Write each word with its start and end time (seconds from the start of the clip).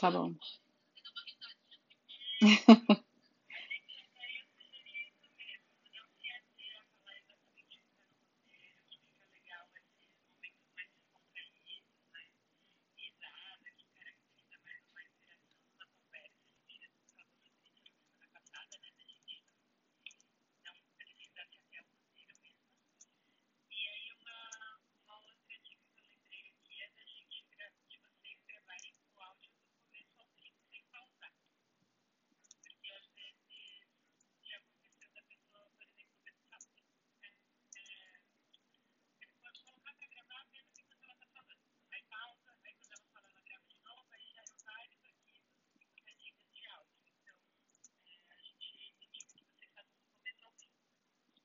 Tá 0.00 0.10
bom. 0.10 0.34
Tá 2.40 2.99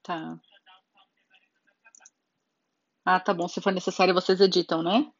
Tá. 0.05 0.39
Ah, 3.05 3.19
tá 3.19 3.33
bom. 3.33 3.47
Se 3.47 3.61
for 3.61 3.71
necessário, 3.73 4.13
vocês 4.13 4.39
editam, 4.41 4.83
né? 4.83 5.11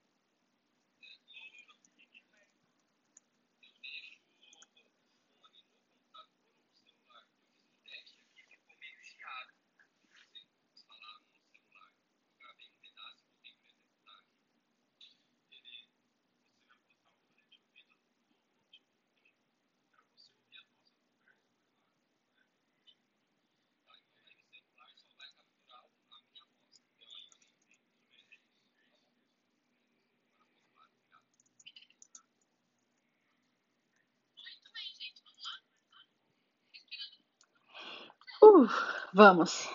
Vamos! 39.14 39.70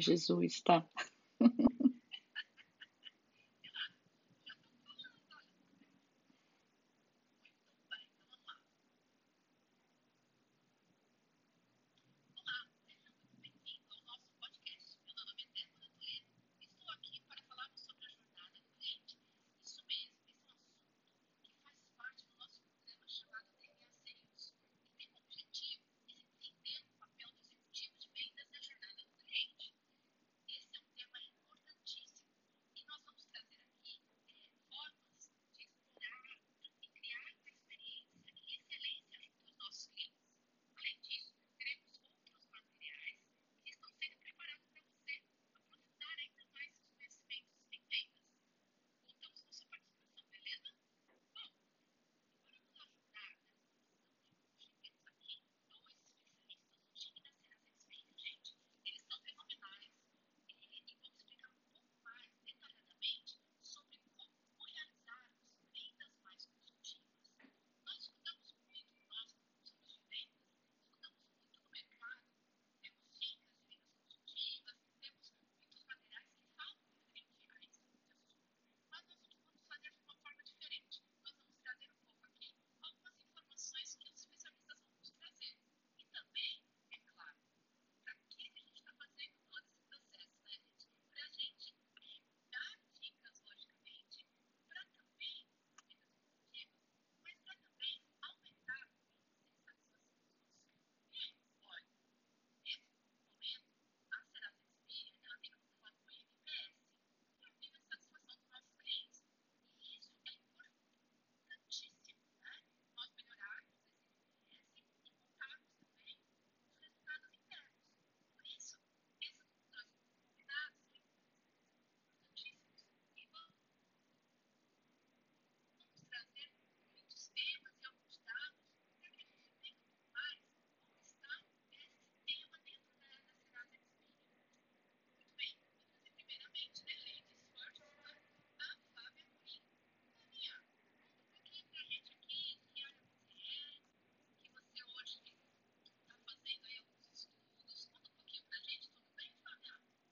Jesus, 0.00 0.62
tá? 0.62 0.86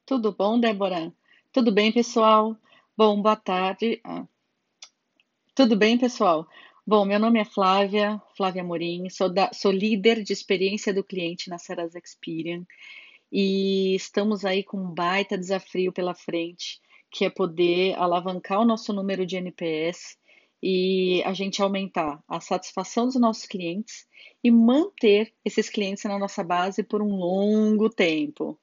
Tudo 0.08 0.32
bom, 0.32 0.58
Débora? 0.58 1.12
Tudo 1.52 1.70
bem, 1.70 1.92
pessoal? 1.92 2.56
Bom, 2.96 3.20
boa 3.20 3.36
tarde. 3.36 4.00
Ah, 4.02 4.26
tudo 5.54 5.76
bem, 5.76 5.98
pessoal? 5.98 6.48
Bom, 6.86 7.04
meu 7.04 7.20
nome 7.20 7.38
é 7.38 7.44
Flávia, 7.44 8.18
Flávia 8.34 8.64
Morim, 8.64 9.10
sou, 9.10 9.28
da, 9.28 9.52
sou 9.52 9.70
líder 9.70 10.22
de 10.22 10.32
experiência 10.32 10.94
do 10.94 11.04
cliente 11.04 11.50
na 11.50 11.58
Serasa 11.58 11.98
Experian 12.02 12.64
e 13.30 13.94
estamos 13.96 14.46
aí 14.46 14.64
com 14.64 14.78
um 14.78 14.94
baita 14.94 15.36
desafio 15.36 15.92
pela 15.92 16.14
frente, 16.14 16.80
que 17.10 17.26
é 17.26 17.28
poder 17.28 17.94
alavancar 17.98 18.62
o 18.62 18.64
nosso 18.64 18.94
número 18.94 19.26
de 19.26 19.36
NPS 19.36 20.16
e 20.62 21.22
a 21.26 21.34
gente 21.34 21.60
aumentar 21.60 22.24
a 22.26 22.40
satisfação 22.40 23.04
dos 23.04 23.16
nossos 23.16 23.44
clientes 23.44 24.06
e 24.42 24.50
manter 24.50 25.34
esses 25.44 25.68
clientes 25.68 26.04
na 26.04 26.18
nossa 26.18 26.42
base 26.42 26.82
por 26.82 27.02
um 27.02 27.14
longo 27.14 27.90
tempo. 27.90 28.58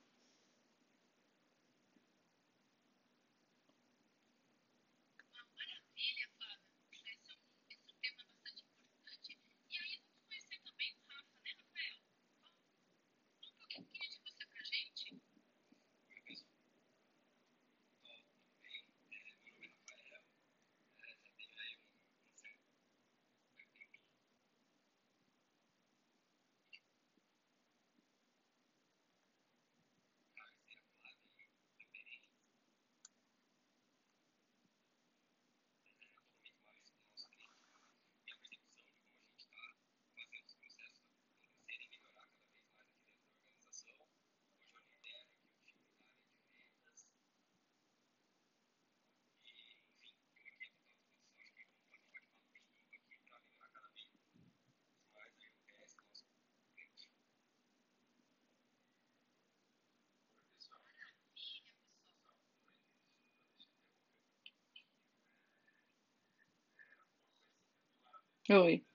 Oi. 68.49 68.85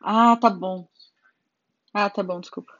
Ah, 0.00 0.36
tá 0.40 0.48
bom. 0.50 0.86
Ah, 1.94 2.10
tá 2.10 2.22
bom, 2.22 2.40
desculpa. 2.40 2.72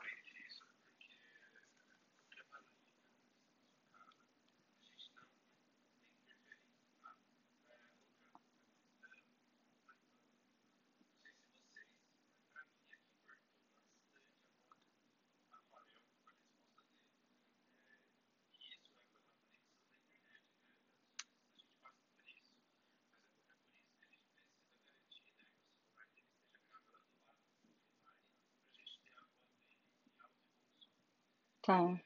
Tá. 31.63 32.03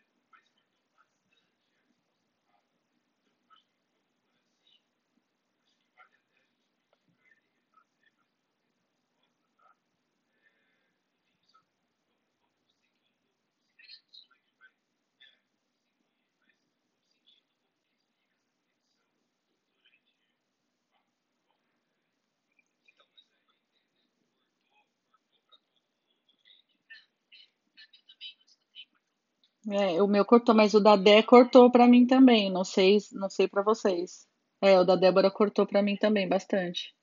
É, 29.70 30.02
o 30.02 30.08
meu 30.08 30.26
cortou, 30.26 30.56
mas 30.56 30.74
o 30.74 30.80
da 30.80 30.96
Dé 30.96 31.22
cortou 31.24 31.72
pra 31.72 31.88
mim 31.88 32.08
também. 32.08 32.52
Não 32.52 32.64
sei, 32.64 32.98
não 33.12 33.30
sei 33.30 33.48
para 33.48 33.62
vocês. 33.62 34.26
É, 34.62 34.80
o 34.80 34.84
da 34.86 34.96
Débora 34.96 35.30
cortou 35.30 35.66
pra 35.68 35.82
mim 35.84 35.96
também 35.98 36.28
bastante. 36.28 36.94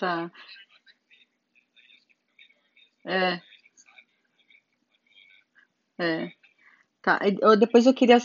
Tá. 0.00 0.30
É, 3.04 3.40
é. 5.98 6.30
Tá. 7.02 7.20
Eu- 7.42 7.58
Depois 7.58 7.86
eu 7.86 7.94
queria. 7.94 8.18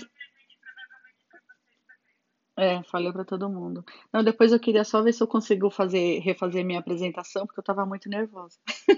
É, 2.57 2.81
falei 2.83 3.11
pra 3.11 3.25
todo 3.25 3.49
mundo. 3.49 3.83
Não, 4.13 4.23
depois 4.23 4.51
eu 4.53 4.59
queria 4.59 4.83
só 4.85 5.01
ver 5.01 5.11
se 5.13 5.21
eu 5.21 5.27
consigo 5.27 5.69
fazer, 5.69 6.19
refazer 6.19 6.63
minha 6.65 6.79
apresentação, 6.79 7.45
porque 7.45 7.59
eu 7.59 7.63
tava 7.63 7.85
muito 7.85 8.09
nervosa. 8.09 8.57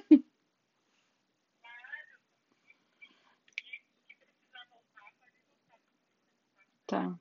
Tá. 6.86 7.20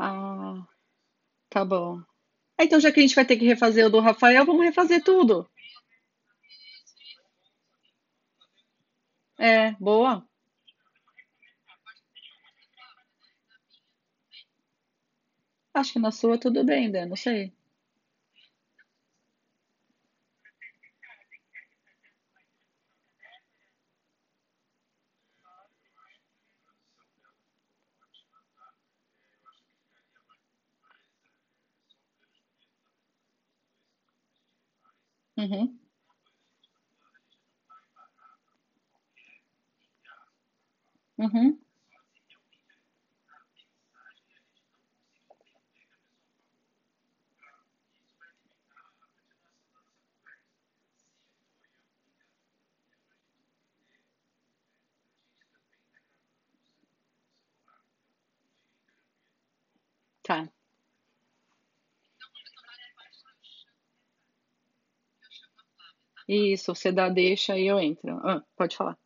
Ah, 0.00 0.66
tá 1.50 1.64
bom. 1.64 2.00
Ah, 2.58 2.64
Então, 2.64 2.80
já 2.80 2.92
que 2.92 3.00
a 3.00 3.02
gente 3.02 3.14
vai 3.16 3.24
ter 3.26 3.36
que 3.38 3.46
refazer 3.46 3.86
o 3.86 3.90
do 3.90 4.00
Rafael, 4.00 4.46
vamos 4.46 4.64
refazer 4.64 5.02
tudo. 5.04 5.48
É, 9.38 9.72
boa. 9.80 10.24
Acho 15.74 15.94
que 15.94 15.98
na 15.98 16.12
sua 16.12 16.38
tudo 16.38 16.62
bem, 16.64 16.88
Dan, 16.92 17.06
não 17.06 17.16
sei. 17.16 17.52
mmhmm 35.40 35.66
mmhmm 41.18 41.50
Time. 60.24 60.59
Isso, 66.30 66.74
você 66.74 66.90
dá 66.92 67.08
deixa 67.10 67.58
e 67.58 67.66
eu 67.66 67.78
entro. 67.78 68.16
Ah, 68.26 68.42
pode 68.56 68.74
falar. 68.76 68.96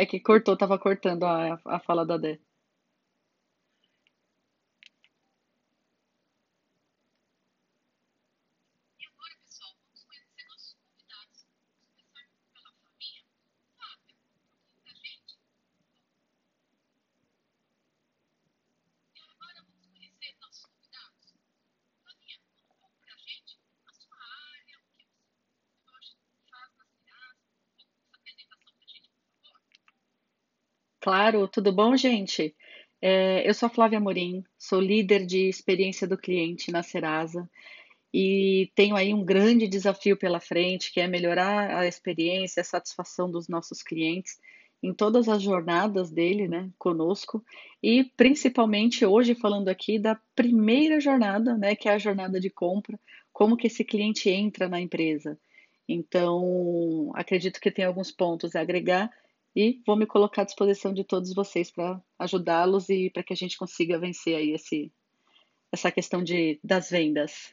É 0.00 0.02
que 0.10 0.18
cortou, 0.28 0.56
tava 0.56 0.78
cortando 0.78 1.24
a, 1.24 1.60
a 1.76 1.78
fala 1.86 2.06
da 2.06 2.16
Dé. 2.16 2.32
Claro, 31.08 31.48
tudo 31.48 31.72
bom, 31.72 31.96
gente? 31.96 32.54
É, 33.00 33.48
eu 33.48 33.54
sou 33.54 33.68
a 33.68 33.70
Flávia 33.70 33.96
Amorim, 33.96 34.44
sou 34.58 34.78
líder 34.78 35.24
de 35.24 35.48
experiência 35.48 36.06
do 36.06 36.18
cliente 36.18 36.70
na 36.70 36.82
Serasa 36.82 37.48
e 38.12 38.70
tenho 38.74 38.94
aí 38.94 39.14
um 39.14 39.24
grande 39.24 39.66
desafio 39.66 40.18
pela 40.18 40.38
frente, 40.38 40.92
que 40.92 41.00
é 41.00 41.08
melhorar 41.08 41.78
a 41.78 41.86
experiência, 41.86 42.60
a 42.60 42.64
satisfação 42.64 43.30
dos 43.30 43.48
nossos 43.48 43.82
clientes 43.82 44.36
em 44.82 44.92
todas 44.92 45.30
as 45.30 45.40
jornadas 45.40 46.10
dele, 46.10 46.46
né, 46.46 46.68
conosco, 46.76 47.42
e 47.82 48.04
principalmente 48.14 49.06
hoje 49.06 49.34
falando 49.34 49.68
aqui 49.68 49.98
da 49.98 50.14
primeira 50.36 51.00
jornada, 51.00 51.56
né, 51.56 51.74
que 51.74 51.88
é 51.88 51.92
a 51.92 51.98
jornada 51.98 52.38
de 52.38 52.50
compra, 52.50 53.00
como 53.32 53.56
que 53.56 53.68
esse 53.68 53.82
cliente 53.82 54.28
entra 54.28 54.68
na 54.68 54.78
empresa. 54.78 55.40
Então, 55.88 57.10
acredito 57.14 57.62
que 57.62 57.70
tem 57.70 57.86
alguns 57.86 58.12
pontos 58.12 58.54
a 58.54 58.60
agregar 58.60 59.10
e 59.58 59.82
vou 59.84 59.96
me 59.96 60.06
colocar 60.06 60.42
à 60.42 60.44
disposição 60.44 60.94
de 60.94 61.02
todos 61.02 61.34
vocês 61.34 61.68
para 61.68 62.00
ajudá-los 62.16 62.88
e 62.88 63.10
para 63.10 63.24
que 63.24 63.32
a 63.32 63.36
gente 63.36 63.58
consiga 63.58 63.98
vencer 63.98 64.36
aí 64.36 64.52
esse, 64.52 64.92
essa 65.72 65.90
questão 65.90 66.22
de, 66.22 66.60
das 66.62 66.90
vendas. 66.90 67.52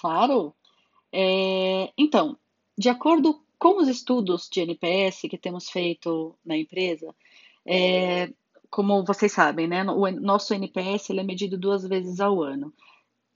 Claro. 0.00 0.54
É, 1.12 1.92
então, 1.98 2.38
de 2.76 2.88
acordo 2.88 3.42
com 3.58 3.76
os 3.78 3.88
estudos 3.88 4.48
de 4.50 4.60
NPS 4.60 5.22
que 5.28 5.36
temos 5.36 5.68
feito 5.68 6.34
na 6.42 6.56
empresa, 6.56 7.14
é, 7.66 8.32
como 8.70 9.04
vocês 9.04 9.32
sabem, 9.32 9.68
né, 9.68 9.84
o 9.84 10.10
nosso 10.12 10.54
NPS 10.54 11.10
ele 11.10 11.20
é 11.20 11.22
medido 11.22 11.58
duas 11.58 11.86
vezes 11.86 12.18
ao 12.18 12.42
ano. 12.42 12.72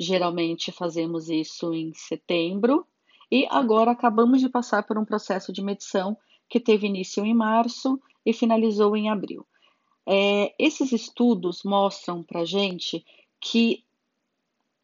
Geralmente 0.01 0.73
fazemos 0.73 1.29
isso 1.29 1.75
em 1.75 1.93
setembro 1.93 2.87
e 3.31 3.47
agora 3.51 3.91
acabamos 3.91 4.41
de 4.41 4.49
passar 4.49 4.85
por 4.85 4.97
um 4.97 5.05
processo 5.05 5.53
de 5.53 5.63
medição 5.63 6.17
que 6.49 6.59
teve 6.59 6.87
início 6.87 7.25
em 7.27 7.35
março 7.35 8.01
e 8.25 8.33
finalizou 8.33 8.97
em 8.97 9.11
abril. 9.11 9.47
É, 10.07 10.55
esses 10.59 10.93
estudos 10.93 11.63
mostram 11.63 12.23
para 12.23 12.45
gente 12.47 13.05
que 13.39 13.85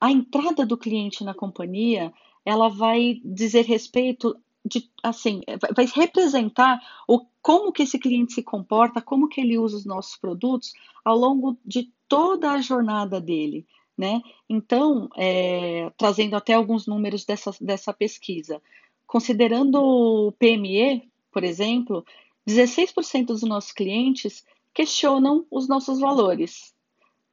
a 0.01 0.11
entrada 0.11 0.65
do 0.65 0.79
cliente 0.79 1.23
na 1.23 1.35
companhia, 1.35 2.13
ela 2.45 2.69
vai 2.69 3.21
dizer 3.25 3.67
respeito 3.67 4.37
de, 4.65 4.91
assim, 5.03 5.41
vai 5.75 5.87
representar 5.87 6.81
o 7.09 7.27
como 7.43 7.73
que 7.73 7.83
esse 7.83 7.99
cliente 7.99 8.35
se 8.35 8.43
comporta, 8.43 9.01
como 9.01 9.29
que 9.29 9.41
ele 9.41 9.59
usa 9.59 9.77
os 9.77 9.87
nossos 9.87 10.17
produtos 10.17 10.73
ao 11.05 11.17
longo 11.17 11.57
de 11.65 11.93
toda 12.09 12.53
a 12.53 12.61
jornada 12.61 13.21
dele, 13.21 13.67
né? 13.97 14.21
Então, 14.49 15.09
é, 15.17 15.91
trazendo 15.97 16.35
até 16.35 16.55
alguns 16.55 16.87
números 16.87 17.25
dessa, 17.25 17.53
dessa 17.61 17.93
pesquisa, 17.93 18.61
considerando 19.07 19.77
o 19.83 20.33
PME, 20.33 21.11
por 21.33 21.45
exemplo, 21.45 22.05
16% 22.47 23.27
dos 23.27 23.43
nossos 23.43 23.73
clientes 23.73 24.45
questionam 24.75 25.47
os 25.51 25.69
nossos 25.69 26.01
valores, 26.01 26.75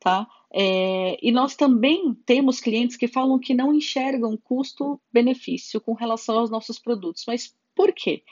tá? 0.08 0.26
É, 0.54 1.18
e 1.22 1.34
nós 1.34 1.58
também 1.58 2.14
temos 2.26 2.62
clientes 2.62 2.96
que 2.96 3.10
falam 3.10 3.38
que 3.38 3.54
não 3.54 3.74
enxergam 3.74 4.38
custo-benefício 4.38 5.82
com 5.82 5.92
relação 5.92 6.40
aos 6.40 6.50
nossos 6.50 6.80
produtos. 6.80 7.26
Mas 7.28 7.54
por 7.76 7.92
quê? 7.92 8.24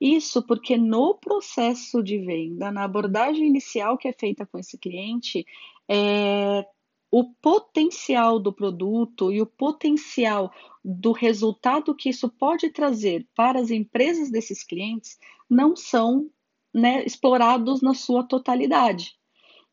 Isso 0.00 0.42
porque 0.42 0.76
no 0.76 1.14
processo 1.14 2.02
de 2.02 2.18
venda, 2.18 2.72
na 2.72 2.82
abordagem 2.82 3.46
inicial 3.46 3.96
que 3.96 4.08
é 4.08 4.12
feita 4.12 4.44
com 4.44 4.58
esse 4.58 4.76
cliente, 4.76 5.46
é, 5.88 6.66
o 7.08 7.32
potencial 7.34 8.40
do 8.40 8.52
produto 8.52 9.30
e 9.30 9.40
o 9.40 9.46
potencial 9.46 10.52
do 10.84 11.12
resultado 11.12 11.94
que 11.94 12.08
isso 12.08 12.28
pode 12.28 12.68
trazer 12.70 13.28
para 13.32 13.60
as 13.60 13.70
empresas 13.70 14.28
desses 14.28 14.64
clientes 14.64 15.20
não 15.48 15.76
são 15.76 16.28
né, 16.74 17.04
explorados 17.04 17.80
na 17.80 17.94
sua 17.94 18.24
totalidade. 18.24 19.21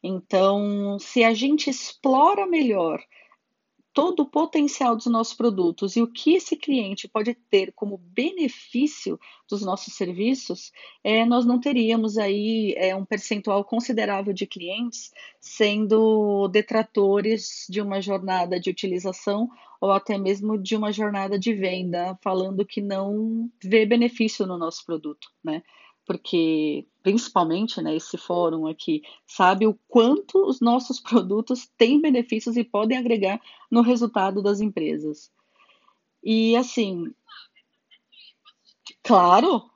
Então, 0.02 0.98
se 1.00 1.24
a 1.24 1.34
gente 1.34 1.70
explora 1.70 2.48
melhor 2.48 3.02
todo 3.94 4.22
o 4.22 4.30
potencial 4.30 4.96
dos 4.96 5.08
nossos 5.08 5.34
produtos 5.34 5.96
e 5.96 6.02
o 6.02 6.08
que 6.08 6.36
esse 6.36 6.56
cliente 6.56 7.08
pode 7.08 7.34
ter 7.34 7.74
como 7.74 7.98
benefício 7.98 9.20
dos 9.50 9.62
nossos 9.62 9.96
serviços, 9.96 10.72
é, 11.04 11.26
nós 11.26 11.46
não 11.46 11.60
teríamos 11.60 12.18
aí 12.18 12.74
é, 12.78 12.96
um 12.96 13.04
percentual 13.04 13.64
considerável 13.66 14.32
de 14.32 14.46
clientes 14.46 15.12
sendo 15.42 16.48
detratores 16.48 17.66
de 17.70 17.82
uma 17.82 18.02
jornada 18.02 18.60
de 18.60 18.70
utilização 18.70 19.50
ou 19.82 19.92
até 19.92 20.18
mesmo 20.18 20.58
de 20.58 20.76
uma 20.76 20.92
jornada 20.92 21.40
de 21.40 21.54
venda, 21.54 22.18
falando 22.22 22.66
que 22.66 22.82
não 22.82 23.50
vê 23.64 23.86
benefício 23.86 24.46
no 24.46 24.58
nosso 24.58 24.86
produto, 24.86 25.30
né? 25.44 25.64
Porque 26.10 26.88
principalmente 27.04 27.80
né, 27.84 27.96
esse 27.96 28.18
fórum 28.18 28.66
aqui 28.66 29.04
sabe 29.28 29.68
o 29.68 29.78
quanto 29.88 30.44
os 30.44 30.60
nossos 30.60 31.00
produtos 31.00 31.70
têm 31.78 32.02
benefícios 32.02 32.58
e 32.58 32.64
podem 32.64 32.98
agregar 32.98 33.40
no 33.70 33.82
resultado 33.82 34.42
das 34.42 34.60
empresas. 34.60 35.32
E 36.24 36.56
assim, 36.56 37.14
claro, 39.04 39.70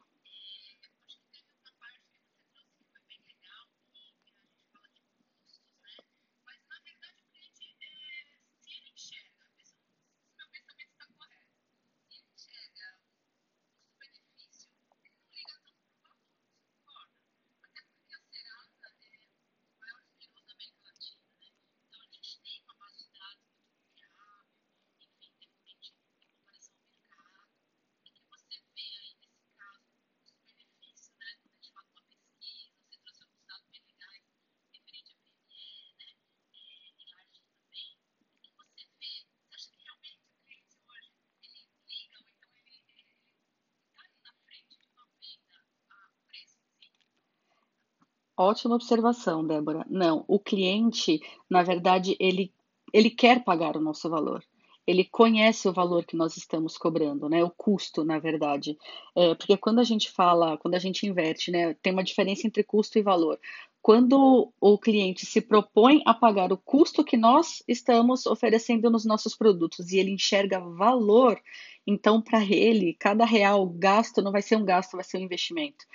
Ótima 48.43 48.75
observação, 48.75 49.45
Débora. 49.47 49.85
Não, 49.89 50.25
o 50.27 50.37
cliente, 50.37 51.21
na 51.49 51.63
verdade, 51.63 52.17
ele, 52.19 52.53
ele 52.91 53.09
quer 53.09 53.41
pagar 53.41 53.77
o 53.77 53.81
nosso 53.81 54.09
valor. 54.09 54.43
Ele 54.85 55.05
conhece 55.05 55.65
o 55.69 55.71
valor 55.71 56.03
que 56.03 56.17
nós 56.17 56.35
estamos 56.35 56.77
cobrando, 56.77 57.29
né? 57.29 57.41
O 57.41 57.49
custo, 57.49 58.03
na 58.03 58.19
verdade. 58.19 58.77
É, 59.15 59.33
porque 59.33 59.55
quando 59.55 59.79
a 59.79 59.83
gente 59.83 60.11
fala, 60.11 60.57
quando 60.57 60.75
a 60.75 60.79
gente 60.79 61.07
inverte, 61.07 61.51
né? 61.51 61.73
Tem 61.75 61.93
uma 61.93 62.03
diferença 62.03 62.45
entre 62.45 62.65
custo 62.65 62.99
e 62.99 63.01
valor. 63.01 63.39
Quando 63.81 64.51
o 64.59 64.77
cliente 64.77 65.25
se 65.25 65.39
propõe 65.39 66.01
a 66.05 66.13
pagar 66.13 66.51
o 66.51 66.57
custo 66.57 67.01
que 67.01 67.15
nós 67.15 67.63
estamos 67.65 68.25
oferecendo 68.25 68.89
nos 68.89 69.05
nossos 69.05 69.37
produtos 69.37 69.93
e 69.93 69.99
ele 69.99 70.11
enxerga 70.11 70.59
valor, 70.59 71.39
então 71.87 72.21
para 72.21 72.43
ele, 72.43 72.93
cada 72.99 73.23
real 73.23 73.65
gasto 73.67 74.21
não 74.21 74.33
vai 74.33 74.41
ser 74.41 74.57
um 74.57 74.65
gasto, 74.65 74.97
vai 74.97 75.03
ser 75.05 75.17
um 75.17 75.21
investimento. 75.21 75.85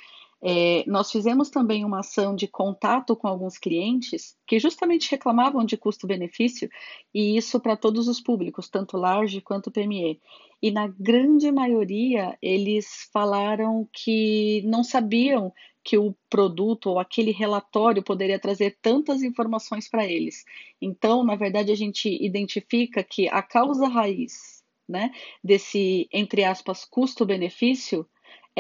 É, 0.41 0.85
nós 0.87 1.11
fizemos 1.11 1.51
também 1.51 1.85
uma 1.85 2.01
ação 2.01 2.35
de 2.35 2.47
contato 2.47 3.17
com 3.17 3.27
alguns 3.27 3.59
clientes 3.59 4.37
que 4.47 4.61
justamente 4.61 5.11
reclamavam 5.11 5.65
de 5.65 5.77
custo-benefício, 5.77 6.71
e 7.13 7.37
isso 7.37 7.59
para 7.59 7.77
todos 7.77 8.07
os 8.07 8.21
públicos, 8.21 8.69
tanto 8.69 8.97
large 8.97 9.41
quanto 9.41 9.71
PME. 9.71 10.21
E 10.63 10.71
na 10.71 10.87
grande 10.87 11.51
maioria, 11.51 12.37
eles 12.41 13.09
falaram 13.13 13.89
que 13.93 14.63
não 14.65 14.85
sabiam 14.85 15.53
que 15.83 15.97
o 15.97 16.15
produto 16.29 16.91
ou 16.91 16.99
aquele 16.99 17.31
relatório 17.31 18.03
poderia 18.03 18.39
trazer 18.39 18.77
tantas 18.83 19.23
informações 19.23 19.89
para 19.89 20.07
eles. 20.07 20.45
Então, 20.81 21.25
na 21.25 21.35
verdade, 21.35 21.73
a 21.73 21.77
gente 21.77 22.09
identifica 22.23 23.03
que 23.03 23.29
a 23.29 23.41
causa 23.43 23.89
raiz 23.89 24.63
né, 24.89 25.11
desse, 25.43 26.09
entre 26.13 26.45
aspas, 26.45 26.85
custo-benefício 26.85 28.07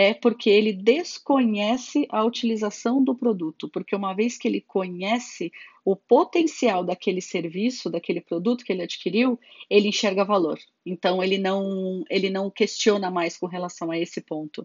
é 0.00 0.14
porque 0.14 0.48
ele 0.48 0.72
desconhece 0.72 2.06
a 2.08 2.24
utilização 2.24 3.02
do 3.02 3.16
produto, 3.16 3.68
porque 3.68 3.96
uma 3.96 4.14
vez 4.14 4.38
que 4.38 4.46
ele 4.46 4.60
conhece 4.60 5.50
o 5.84 5.96
potencial 5.96 6.84
daquele 6.84 7.20
serviço, 7.20 7.90
daquele 7.90 8.20
produto 8.20 8.64
que 8.64 8.72
ele 8.72 8.84
adquiriu, 8.84 9.40
ele 9.68 9.88
enxerga 9.88 10.24
valor. 10.24 10.56
Então 10.87 11.20
ele 11.20 11.37
não 11.37 12.04
ele 12.08 12.30
não 12.30 12.48
questiona 12.48 13.11
mais 13.11 13.37
com 13.37 13.46
relação 13.46 13.90
a 13.90 13.98
esse 13.98 14.20
ponto. 14.20 14.64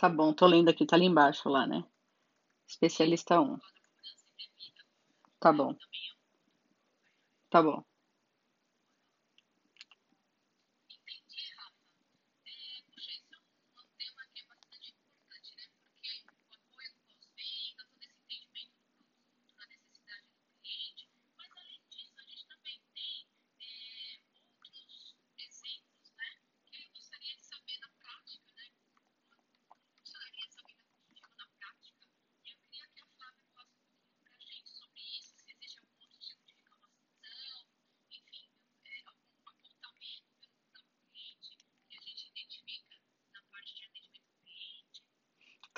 Tá 0.00 0.08
bom, 0.08 0.32
tô 0.32 0.46
lendo 0.48 0.68
aqui, 0.68 0.84
tá 0.84 0.96
ali 0.96 1.04
embaixo 1.06 1.48
lá, 1.48 1.64
né? 1.64 1.84
Especialista 2.68 3.40
um. 3.40 3.58
Tá 5.38 5.52
bom, 5.52 5.76
tá 7.48 7.62
bom. 7.62 7.84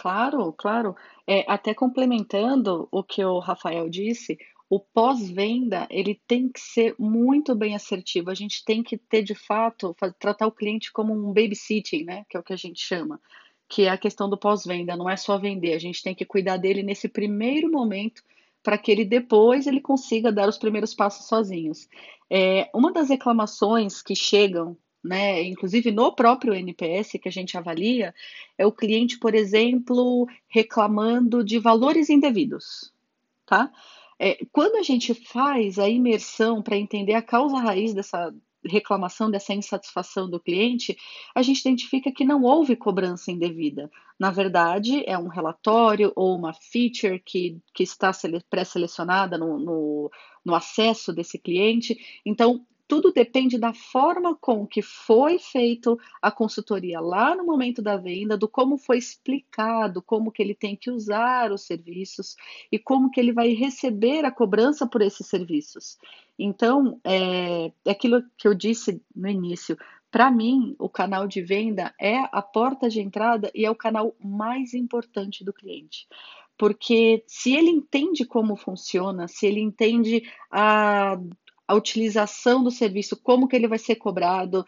Claro, 0.02 0.52
claro. 0.54 0.96
É, 1.24 1.44
até 1.46 1.72
complementando 1.72 2.88
o 2.90 3.04
que 3.04 3.24
o 3.24 3.38
Rafael 3.38 3.88
disse, 3.88 4.36
o 4.68 4.80
pós-venda 4.80 5.86
ele 5.88 6.20
tem 6.26 6.48
que 6.48 6.58
ser 6.58 6.96
muito 6.98 7.54
bem 7.54 7.76
assertivo. 7.76 8.28
A 8.28 8.34
gente 8.34 8.64
tem 8.64 8.82
que 8.82 8.98
ter 8.98 9.22
de 9.22 9.36
fato 9.36 9.94
tratar 10.18 10.48
o 10.48 10.52
cliente 10.52 10.90
como 10.92 11.12
um 11.14 11.32
babysitting, 11.32 12.02
né? 12.02 12.24
Que 12.28 12.36
é 12.36 12.40
o 12.40 12.42
que 12.42 12.52
a 12.52 12.56
gente 12.56 12.80
chama, 12.80 13.20
que 13.68 13.82
é 13.82 13.90
a 13.90 13.96
questão 13.96 14.28
do 14.28 14.36
pós-venda. 14.36 14.96
Não 14.96 15.08
é 15.08 15.16
só 15.16 15.38
vender. 15.38 15.72
A 15.74 15.78
gente 15.78 16.02
tem 16.02 16.16
que 16.16 16.24
cuidar 16.24 16.56
dele 16.56 16.82
nesse 16.82 17.08
primeiro 17.08 17.70
momento 17.70 18.24
para 18.60 18.76
que 18.76 18.90
ele 18.90 19.04
depois 19.04 19.68
ele 19.68 19.80
consiga 19.80 20.32
dar 20.32 20.48
os 20.48 20.58
primeiros 20.58 20.92
passos 20.94 21.28
sozinhos. 21.28 21.88
É, 22.28 22.68
uma 22.74 22.92
das 22.92 23.08
reclamações 23.08 24.02
que 24.02 24.16
chegam 24.16 24.76
né, 25.02 25.42
inclusive 25.42 25.90
no 25.90 26.14
próprio 26.14 26.54
NPS 26.54 27.12
que 27.20 27.28
a 27.28 27.32
gente 27.32 27.56
avalia, 27.56 28.14
é 28.56 28.66
o 28.66 28.72
cliente, 28.72 29.18
por 29.18 29.34
exemplo, 29.34 30.28
reclamando 30.48 31.42
de 31.44 31.58
valores 31.58 32.08
indevidos, 32.08 32.92
tá? 33.46 33.70
É, 34.18 34.38
quando 34.52 34.76
a 34.76 34.82
gente 34.82 35.14
faz 35.14 35.78
a 35.78 35.88
imersão 35.88 36.62
para 36.62 36.76
entender 36.76 37.14
a 37.14 37.22
causa 37.22 37.58
raiz 37.58 37.92
dessa 37.92 38.32
reclamação, 38.64 39.30
dessa 39.30 39.52
insatisfação 39.52 40.30
do 40.30 40.38
cliente, 40.38 40.96
a 41.34 41.42
gente 41.42 41.60
identifica 41.60 42.12
que 42.12 42.24
não 42.24 42.42
houve 42.42 42.76
cobrança 42.76 43.32
indevida. 43.32 43.90
Na 44.18 44.30
verdade, 44.30 45.02
é 45.06 45.18
um 45.18 45.26
relatório 45.26 46.12
ou 46.14 46.36
uma 46.36 46.52
feature 46.52 47.18
que, 47.18 47.58
que 47.74 47.82
está 47.82 48.12
pré-selecionada 48.48 49.36
no, 49.36 49.58
no, 49.58 50.10
no 50.44 50.54
acesso 50.54 51.12
desse 51.12 51.38
cliente. 51.38 51.98
Então, 52.24 52.64
tudo 52.92 53.10
depende 53.10 53.56
da 53.56 53.72
forma 53.72 54.36
com 54.36 54.66
que 54.66 54.82
foi 54.82 55.38
feito 55.38 55.98
a 56.20 56.30
consultoria 56.30 57.00
lá 57.00 57.34
no 57.34 57.42
momento 57.42 57.80
da 57.80 57.96
venda, 57.96 58.36
do 58.36 58.46
como 58.46 58.76
foi 58.76 58.98
explicado, 58.98 60.02
como 60.02 60.30
que 60.30 60.42
ele 60.42 60.54
tem 60.54 60.76
que 60.76 60.90
usar 60.90 61.52
os 61.52 61.62
serviços 61.62 62.36
e 62.70 62.78
como 62.78 63.10
que 63.10 63.18
ele 63.18 63.32
vai 63.32 63.54
receber 63.54 64.26
a 64.26 64.30
cobrança 64.30 64.86
por 64.86 65.00
esses 65.00 65.26
serviços. 65.26 65.96
Então, 66.38 67.00
é, 67.02 67.72
é 67.82 67.90
aquilo 67.90 68.22
que 68.36 68.46
eu 68.46 68.52
disse 68.52 69.02
no 69.16 69.30
início. 69.30 69.78
Para 70.10 70.30
mim, 70.30 70.76
o 70.78 70.90
canal 70.90 71.26
de 71.26 71.40
venda 71.40 71.94
é 71.98 72.18
a 72.30 72.42
porta 72.42 72.90
de 72.90 73.00
entrada 73.00 73.50
e 73.54 73.64
é 73.64 73.70
o 73.70 73.74
canal 73.74 74.14
mais 74.22 74.74
importante 74.74 75.42
do 75.42 75.54
cliente 75.54 76.06
porque 76.58 77.24
se 77.26 77.54
ele 77.54 77.70
entende 77.70 78.24
como 78.24 78.54
funciona, 78.54 79.26
se 79.26 79.46
ele 79.46 79.58
entende 79.58 80.22
a 80.48 81.18
a 81.72 81.74
utilização 81.74 82.62
do 82.62 82.70
serviço, 82.70 83.16
como 83.16 83.48
que 83.48 83.56
ele 83.56 83.66
vai 83.66 83.78
ser 83.78 83.96
cobrado, 83.96 84.64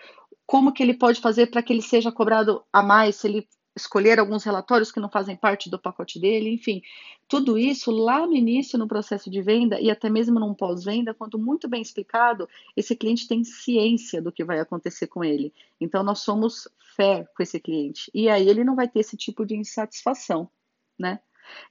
como 0.47 0.73
que 0.73 0.83
ele 0.83 0.95
pode 0.95 1.21
fazer 1.21 1.49
para 1.49 1.62
que 1.62 1.71
ele 1.71 1.83
seja 1.83 2.11
cobrado 2.11 2.64
a 2.73 2.83
mais, 2.83 3.17
se 3.17 3.29
ele 3.29 3.47
escolher 3.77 4.19
alguns 4.19 4.43
relatórios 4.43 4.90
que 4.90 5.01
não 5.01 5.11
fazem 5.11 5.37
parte 5.37 5.69
do 5.69 5.79
pacote 5.79 6.19
dele, 6.19 6.49
enfim, 6.49 6.81
tudo 7.29 7.59
isso 7.59 7.90
lá 7.90 8.27
no 8.27 8.35
início 8.35 8.79
no 8.79 8.88
processo 8.88 9.29
de 9.29 9.43
venda 9.43 9.79
e 9.81 9.90
até 9.90 10.09
mesmo 10.09 10.40
num 10.40 10.55
pós-venda, 10.55 11.12
quando 11.12 11.38
muito 11.38 11.69
bem 11.69 11.83
explicado, 11.83 12.49
esse 12.75 12.97
cliente 12.97 13.29
tem 13.29 13.45
ciência 13.45 14.23
do 14.23 14.33
que 14.33 14.45
vai 14.45 14.59
acontecer 14.59 15.09
com 15.09 15.23
ele. 15.23 15.53
Então 15.79 16.03
nós 16.03 16.21
somos 16.21 16.69
fair 16.97 17.29
com 17.37 17.43
esse 17.43 17.61
cliente 17.61 18.11
e 18.14 18.31
aí 18.31 18.49
ele 18.49 18.64
não 18.64 18.77
vai 18.77 18.88
ter 18.88 19.01
esse 19.01 19.17
tipo 19.17 19.45
de 19.45 19.57
insatisfação, 19.57 20.49
né? 20.99 21.21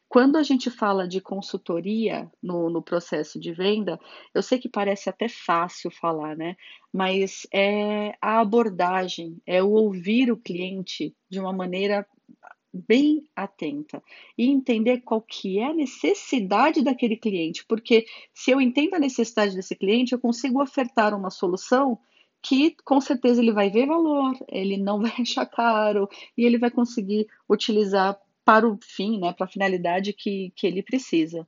Quando 0.08 0.38
a 0.38 0.44
gente 0.44 0.70
fala 0.70 1.08
de 1.08 1.20
consultoria 1.20 2.32
no, 2.42 2.70
no, 2.70 2.82
processo 2.82 3.40
de 3.40 3.52
venda, 3.52 4.00
eu 4.34 4.44
sei 4.44 4.60
que 4.60 4.70
parece 4.70 5.10
até 5.10 5.28
fácil 5.28 5.90
falar, 5.90 6.36
né? 6.36 6.56
Mas 6.92 7.48
é 7.52 8.16
a 8.22 8.40
abordagem, 8.40 9.42
é 9.46 9.64
o 9.64 9.72
ouvir 9.72 10.32
o 10.32 10.38
cliente 10.38 11.16
de 11.30 11.40
uma 11.40 11.52
maneira 11.52 12.06
bem 12.74 13.24
atenta 13.36 14.02
e 14.38 14.50
entender 14.50 15.02
qual 15.02 15.22
que 15.22 15.60
é 15.60 15.66
a 15.66 15.74
necessidade 15.74 16.82
daquele 16.82 17.16
cliente, 17.16 17.64
porque 17.68 18.06
se 18.34 18.50
eu 18.50 18.60
entendo 18.60 18.96
a 18.96 19.00
necessidade 19.00 19.56
desse 19.56 19.76
cliente, 19.76 20.14
eu 20.14 20.20
consigo 20.20 20.62
ofertar 20.62 21.14
uma 21.14 21.30
solução 21.30 22.00
que 22.42 22.76
com 22.84 23.00
certeza 23.00 23.42
ele 23.42 23.54
vai 23.54 23.70
ver 23.70 23.86
valor, 23.86 24.36
ele 24.50 24.78
não 24.78 25.00
vai 25.02 25.14
achar 25.20 25.46
caro 25.46 26.10
e 26.38 26.46
ele 26.46 26.58
vai 26.58 26.72
conseguir 26.72 27.28
utilizar 27.48 28.20
para 28.46 28.68
o 28.68 28.78
fim, 28.84 29.20
né, 29.20 29.34
para 29.34 29.46
a 29.46 29.50
finalidade 29.50 30.14
que, 30.14 30.52
que 30.56 30.68
ele 30.68 30.84
precisa. 30.84 31.48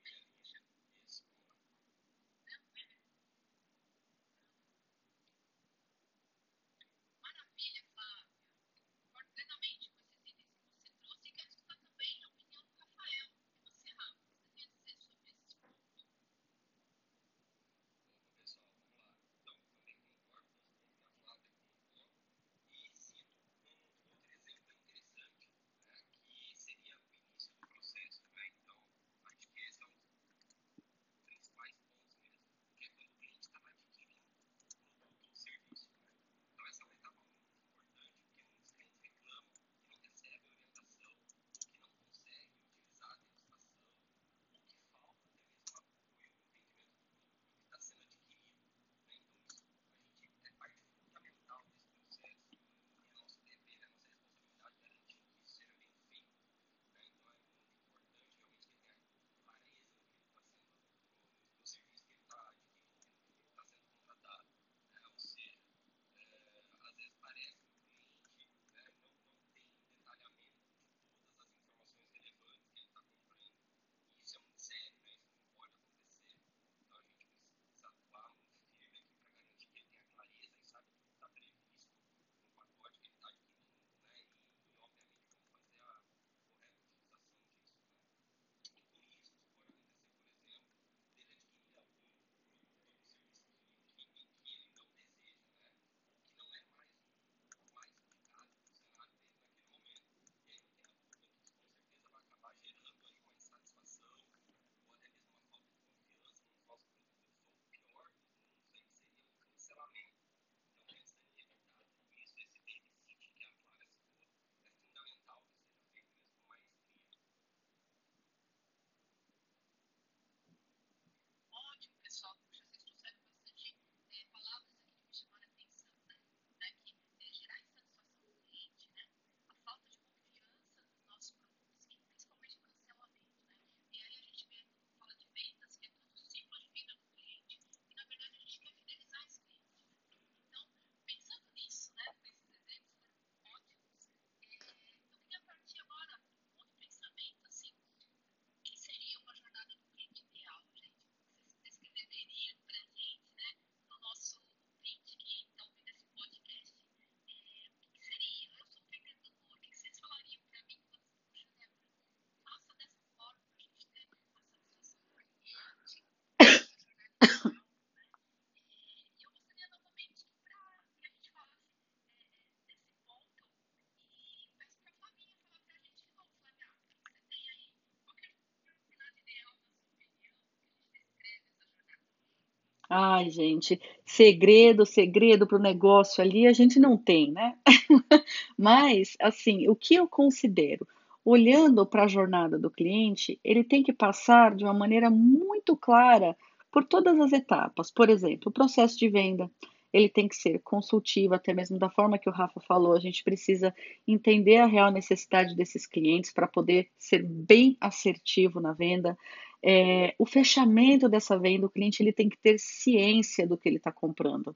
Ai, 182.93 183.29
gente, 183.29 183.79
segredo, 184.05 184.85
segredo 184.85 185.47
para 185.47 185.57
o 185.57 185.61
negócio 185.61 186.21
ali 186.21 186.45
a 186.45 186.51
gente 186.51 186.77
não 186.77 186.97
tem, 186.97 187.31
né? 187.31 187.55
Mas, 188.57 189.15
assim, 189.21 189.69
o 189.69 189.75
que 189.77 189.95
eu 189.95 190.09
considero? 190.09 190.85
Olhando 191.23 191.85
para 191.85 192.03
a 192.03 192.07
jornada 192.07 192.59
do 192.59 192.69
cliente, 192.69 193.39
ele 193.45 193.63
tem 193.63 193.81
que 193.81 193.93
passar 193.93 194.53
de 194.53 194.65
uma 194.65 194.73
maneira 194.73 195.09
muito 195.09 195.77
clara 195.77 196.35
por 196.69 196.83
todas 196.83 197.17
as 197.17 197.31
etapas. 197.31 197.89
Por 197.89 198.09
exemplo, 198.09 198.49
o 198.49 198.53
processo 198.53 198.99
de 198.99 199.07
venda, 199.07 199.49
ele 199.93 200.09
tem 200.09 200.27
que 200.27 200.35
ser 200.35 200.59
consultivo, 200.59 201.33
até 201.33 201.53
mesmo 201.53 201.79
da 201.79 201.89
forma 201.89 202.17
que 202.17 202.27
o 202.27 202.33
Rafa 202.33 202.59
falou, 202.59 202.91
a 202.93 202.99
gente 202.99 203.23
precisa 203.23 203.73
entender 204.05 204.57
a 204.57 204.65
real 204.65 204.91
necessidade 204.91 205.55
desses 205.55 205.87
clientes 205.87 206.33
para 206.33 206.47
poder 206.47 206.89
ser 206.97 207.23
bem 207.23 207.77
assertivo 207.79 208.59
na 208.59 208.73
venda. 208.73 209.17
É, 209.63 210.15
o 210.17 210.25
fechamento 210.25 211.07
dessa 211.07 211.37
venda, 211.37 211.67
o 211.67 211.69
cliente 211.69 212.01
ele 212.01 212.11
tem 212.11 212.27
que 212.27 212.37
ter 212.37 212.57
ciência 212.59 213.47
do 213.47 213.57
que 213.57 213.69
ele 213.69 213.77
está 213.77 213.91
comprando. 213.91 214.55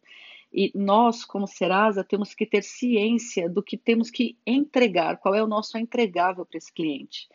E 0.52 0.72
nós, 0.74 1.26
como 1.26 1.48
Serasa, 1.48 2.04
temos 2.04 2.34
que 2.34 2.46
ter 2.46 2.64
ciência 2.64 3.50
do 3.50 3.62
que 3.62 3.78
temos 3.78 4.10
que 4.10 4.38
entregar, 4.46 5.18
qual 5.18 5.36
é 5.36 5.44
o 5.44 5.48
nosso 5.48 5.78
entregável 5.78 6.46
para 6.46 6.58
esse 6.58 6.72
cliente. 6.72 7.28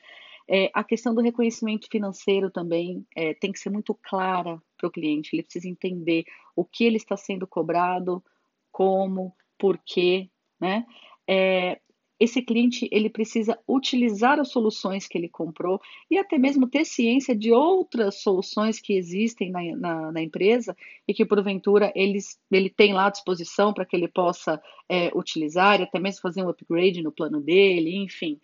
É, 0.49 0.71
a 0.75 0.83
questão 0.83 1.15
do 1.15 1.21
reconhecimento 1.21 1.87
financeiro 1.89 2.51
também 2.51 3.07
é, 3.15 3.35
tem 3.35 3.53
que 3.53 3.59
ser 3.61 3.71
muito 3.71 3.95
clara 3.95 4.61
para 4.77 4.89
o 4.89 4.91
cliente. 4.91 5.31
Ele 5.33 5.45
precisa 5.45 5.69
entender 5.69 6.25
o 6.57 6.65
que 6.65 6.85
ele 6.85 6.97
está 6.97 7.17
sendo 7.17 7.47
cobrado, 7.47 8.25
como, 8.73 9.33
por 9.57 9.79
quê, 9.79 10.29
né? 10.59 10.85
É, 11.29 11.81
esse 12.21 12.43
cliente 12.43 12.87
ele 12.93 13.09
precisa 13.09 13.59
utilizar 13.67 14.39
as 14.39 14.51
soluções 14.51 15.09
que 15.09 15.17
ele 15.17 15.29
comprou 15.29 15.81
e 16.11 16.19
até 16.19 16.37
mesmo 16.37 16.69
ter 16.69 16.85
ciência 16.85 17.35
de 17.35 17.51
outras 17.51 18.17
soluções 18.17 18.79
que 18.79 18.93
existem 18.93 19.51
na, 19.51 19.63
na, 19.75 20.13
na 20.13 20.23
empresa 20.23 20.77
e 21.09 21.15
que 21.15 21.25
porventura 21.25 21.91
eles, 21.97 22.39
ele 22.53 22.69
tem 22.69 22.93
lá 22.93 23.07
à 23.07 23.11
disposição 23.11 23.73
para 23.73 23.87
que 23.87 23.97
ele 23.97 24.07
possa 24.07 24.63
é, 24.87 25.11
utilizar 25.17 25.81
e 25.81 25.85
até 25.85 25.99
mesmo 25.99 26.21
fazer 26.21 26.43
um 26.43 26.51
upgrade 26.51 27.03
no 27.03 27.11
plano 27.11 27.41
dele, 27.41 27.97
enfim. 27.97 28.39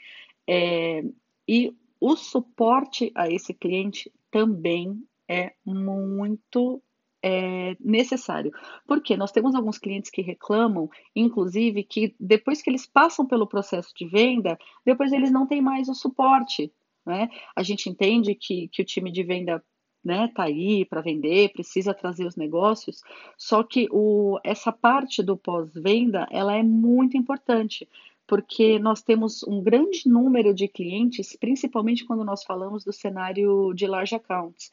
É, 0.49 1.05
e 1.47 1.77
o 2.01 2.17
suporte 2.17 3.13
a 3.15 3.29
esse 3.29 3.53
cliente 3.53 4.11
também 4.31 4.99
é 5.29 5.53
muito 5.65 6.83
é, 7.27 7.77
necessário. 7.81 8.53
Porque 8.87 9.17
nós 9.17 9.33
temos 9.33 9.57
alguns 9.57 9.79
clientes 9.79 10.11
que 10.11 10.23
reclamam, 10.23 10.89
inclusive, 11.15 11.83
que 11.83 12.15
depois 12.21 12.63
que 12.63 12.71
eles 12.71 12.87
passam 12.87 13.27
pelo 13.27 13.49
processo 13.49 13.93
de 13.97 14.07
venda, 14.07 14.57
depois 14.85 15.13
eles 15.13 15.33
não 15.33 15.45
têm 15.45 15.61
mais 15.61 15.89
o 15.89 15.95
suporte. 15.95 16.73
Né? 17.05 17.29
A 17.57 17.65
gente 17.65 17.91
entende 17.91 18.33
que, 18.37 18.69
que 18.69 18.81
o 18.81 18.85
time 18.85 19.11
de 19.11 19.25
venda 19.25 19.63
né, 20.05 20.31
tá 20.37 20.45
aí 20.45 20.85
para 20.85 21.01
vender, 21.01 21.53
precisa 21.53 21.93
trazer 21.93 22.27
os 22.27 22.37
negócios, 22.37 23.03
só 23.37 23.65
que 23.65 23.89
o, 23.91 24.39
essa 24.45 24.71
parte 24.71 25.21
do 25.21 25.37
pós-venda 25.37 26.29
ela 26.31 26.55
é 26.55 26.63
muito 26.63 27.17
importante, 27.17 27.89
porque 28.25 28.79
nós 28.79 29.03
temos 29.03 29.43
um 29.43 29.61
grande 29.61 30.09
número 30.09 30.55
de 30.55 30.69
clientes, 30.69 31.37
principalmente 31.37 32.05
quando 32.05 32.25
nós 32.25 32.45
falamos 32.45 32.85
do 32.85 32.93
cenário 32.93 33.73
de 33.75 33.85
large 33.89 34.15
accounts, 34.15 34.71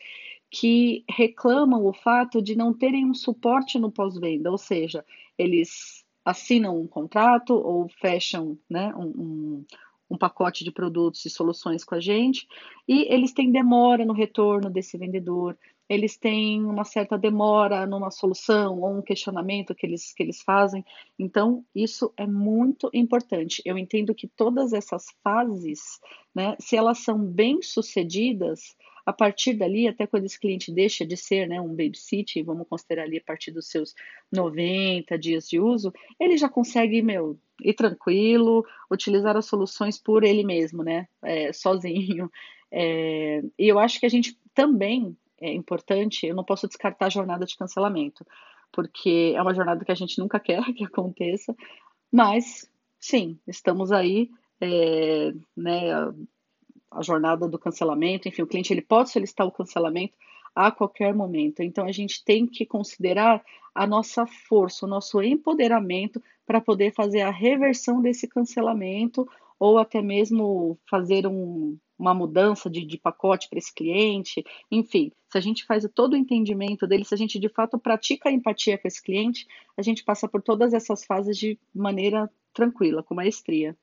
que 0.53 1.03
reclamam 1.09 1.83
o 1.83 1.91
fato 1.91 2.39
de 2.39 2.55
não 2.55 2.71
terem 2.71 3.09
um 3.09 3.13
suporte 3.15 3.79
no 3.79 3.91
pós-venda, 3.91 4.51
ou 4.51 4.57
seja, 4.57 5.03
eles 5.35 6.05
assinam 6.23 6.79
um 6.79 6.85
contrato 6.85 7.55
ou 7.55 7.89
fecham 7.89 8.55
né, 8.69 8.93
um, 8.95 9.07
um, 9.07 9.65
um 10.11 10.17
pacote 10.17 10.63
de 10.63 10.71
produtos 10.71 11.25
e 11.25 11.29
soluções 11.31 11.83
com 11.83 11.95
a 11.95 11.99
gente 11.99 12.47
e 12.87 13.11
eles 13.11 13.33
têm 13.33 13.51
demora 13.51 14.05
no 14.05 14.13
retorno 14.13 14.69
desse 14.69 14.95
vendedor, 14.95 15.57
eles 15.89 16.17
têm 16.17 16.63
uma 16.63 16.83
certa 16.83 17.17
demora 17.17 17.87
numa 17.87 18.11
solução 18.11 18.79
ou 18.79 18.99
um 18.99 19.01
questionamento 19.01 19.73
que 19.73 19.87
eles, 19.87 20.13
que 20.13 20.21
eles 20.21 20.43
fazem. 20.43 20.85
Então, 21.17 21.65
isso 21.73 22.13
é 22.15 22.27
muito 22.27 22.91
importante. 22.93 23.59
Eu 23.65 23.75
entendo 23.75 24.13
que 24.13 24.27
todas 24.27 24.71
essas 24.71 25.07
fases, 25.23 25.99
né, 26.33 26.55
se 26.59 26.77
elas 26.77 26.99
são 26.99 27.17
bem 27.19 27.59
sucedidas, 27.63 28.75
a 29.05 29.11
partir 29.11 29.53
dali, 29.53 29.87
até 29.87 30.07
quando 30.07 30.25
esse 30.25 30.39
cliente 30.39 30.71
deixa 30.71 31.05
de 31.05 31.17
ser 31.17 31.47
né, 31.47 31.59
um 31.59 31.75
babysit, 31.75 32.41
vamos 32.43 32.67
considerar 32.67 33.03
ali 33.03 33.17
a 33.17 33.23
partir 33.23 33.51
dos 33.51 33.67
seus 33.67 33.93
90 34.31 35.17
dias 35.17 35.47
de 35.47 35.59
uso, 35.59 35.93
ele 36.19 36.37
já 36.37 36.47
consegue, 36.47 37.01
meu, 37.01 37.37
ir 37.61 37.73
tranquilo, 37.73 38.65
utilizar 38.89 39.35
as 39.35 39.45
soluções 39.45 39.97
por 39.97 40.23
ele 40.23 40.43
mesmo, 40.43 40.83
né, 40.83 41.07
é, 41.21 41.51
sozinho. 41.53 42.31
É, 42.75 43.43
e 43.59 43.67
eu 43.67 43.77
acho 43.77 43.99
que 43.99 44.05
a 44.07 44.09
gente 44.09 44.35
também 44.51 45.15
é 45.39 45.53
importante, 45.53 46.25
eu 46.25 46.33
não 46.33 46.43
posso 46.43 46.67
descartar 46.67 47.05
a 47.05 47.09
jornada 47.09 47.45
de 47.45 47.55
cancelamento, 47.55 48.25
porque 48.71 49.31
é 49.35 49.39
uma 49.39 49.53
jornada 49.53 49.85
que 49.85 49.91
a 49.91 49.95
gente 49.95 50.17
nunca 50.17 50.39
quer 50.41 50.63
que 50.73 50.83
aconteça, 50.83 51.55
mas 52.11 52.67
sim, 52.99 53.37
estamos 53.47 53.91
aí, 53.91 54.31
é, 54.59 55.31
né, 55.55 55.91
a, 56.95 57.01
jornada 57.01 57.47
do 57.47 57.59
cancelamento, 57.59 58.27
enfim, 58.27 58.41
o 58.41 58.47
cliente 58.47 58.73
ele 58.73 58.81
pode 58.81 59.11
solicitar 59.11 59.45
o 59.45 59.51
cancelamento 59.51 60.13
a 60.55 60.71
qualquer 60.71 61.13
momento. 61.13 61.61
Então 61.61 61.85
a 61.85 61.91
gente 61.91 62.23
tem 62.23 62.45
que 62.45 62.65
considerar 62.65 63.43
a 63.73 63.87
nossa 63.87 64.25
força, 64.25 64.85
o 64.85 64.89
nosso 64.89 65.21
empoderamento 65.21 66.21
para 66.45 66.61
poder 66.61 66.93
fazer 66.93 67.21
a 67.21 67.31
reversão 67.31 68.01
desse 68.01 68.27
cancelamento 68.27 69.27
ou 69.59 69.77
até 69.77 70.01
mesmo 70.01 70.77
fazer 70.89 71.25
um, 71.25 71.77
uma 71.97 72.13
mudança 72.13 72.69
de, 72.69 72.85
de 72.85 72.97
pacote 72.97 73.47
para 73.49 73.59
esse 73.59 73.73
cliente, 73.73 74.43
enfim, 74.69 75.11
se 75.29 75.37
a 75.37 75.41
gente 75.41 75.65
faz 75.65 75.87
todo 75.93 76.13
o 76.13 76.17
entendimento 76.17 76.85
dele, 76.85 77.05
se 77.05 77.13
a 77.13 77.17
gente 77.17 77.39
de 77.39 77.49
fato 77.49 77.79
pratica 77.79 78.29
a 78.29 78.31
empatia 78.31 78.77
com 78.77 78.87
esse 78.87 79.01
cliente, 79.01 79.47
a 79.77 79.81
gente 79.81 80.03
passa 80.03 80.27
por 80.27 80.41
todas 80.41 80.73
essas 80.73 81.05
fases 81.05 81.37
de 81.37 81.57
maneira 81.73 82.29
tranquila, 82.53 83.01
com 83.01 83.15
maestria. 83.15 83.75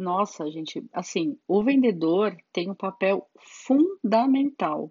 Nossa, 0.00 0.50
gente, 0.50 0.82
assim, 0.94 1.38
o 1.46 1.62
vendedor 1.62 2.34
tem 2.54 2.70
um 2.70 2.74
papel 2.74 3.28
fundamental, 3.38 4.90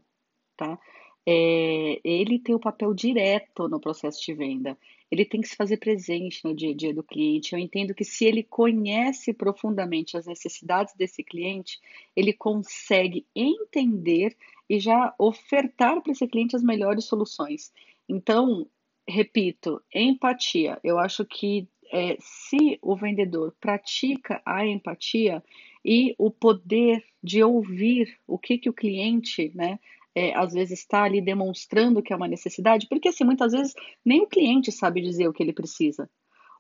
tá? 0.56 0.80
É, 1.26 2.00
ele 2.04 2.38
tem 2.38 2.54
o 2.54 2.60
um 2.60 2.62
papel 2.62 2.94
direto 2.94 3.68
no 3.68 3.80
processo 3.80 4.24
de 4.24 4.36
venda. 4.36 4.78
ele 5.10 5.26
tem 5.26 5.42
que 5.42 5.48
se 5.48 5.56
fazer 5.56 5.78
presente 5.78 6.46
no 6.46 6.54
dia 6.54 6.70
a 6.70 6.76
dia 6.76 6.94
do 6.94 7.02
cliente. 7.02 7.54
Eu 7.54 7.60
entendo 7.60 7.96
que 7.96 8.06
se 8.06 8.24
ele 8.24 8.44
conhece 8.44 9.34
profundamente 9.34 10.16
as 10.16 10.28
necessidades 10.28 10.94
desse 10.94 11.24
cliente, 11.24 11.80
ele 12.16 12.32
consegue 12.32 13.26
entender 13.36 14.38
e 14.70 14.80
já 14.80 15.16
ofertar 15.18 16.00
para 16.04 16.12
esse 16.12 16.28
cliente 16.28 16.56
as 16.56 16.62
melhores 16.62 17.06
soluções. 17.06 17.74
Então, 18.08 18.68
repito, 19.08 19.82
empatia. 19.92 20.80
Eu 20.84 21.00
acho 21.00 21.26
que 21.26 21.68
é, 21.92 22.18
se 22.20 22.78
o 22.82 22.96
vendedor 22.96 23.54
pratica 23.60 24.42
a 24.46 24.66
empatia 24.66 25.44
e 25.84 26.14
o 26.18 26.30
poder 26.30 27.04
de 27.22 27.44
ouvir 27.44 28.18
o 28.28 28.38
que, 28.38 28.58
que 28.58 28.70
o 28.70 28.74
cliente, 28.74 29.52
né, 29.56 29.80
é, 30.16 30.36
às 30.36 30.54
vezes 30.54 30.80
está 30.80 31.04
ali 31.04 31.22
demonstrando 31.22 32.02
que 32.02 32.12
é 32.12 32.16
uma 32.16 32.28
necessidade, 32.28 32.88
porque 32.88 33.10
assim, 33.10 33.24
muitas 33.24 33.52
vezes 33.52 33.74
nem 34.04 34.22
o 34.22 34.28
cliente 34.28 34.72
sabe 34.72 35.02
dizer 35.02 35.28
o 35.28 35.34
que 35.34 35.42
ele 35.44 35.54
precisa. 35.54 36.10